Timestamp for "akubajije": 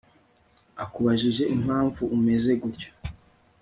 0.83-1.43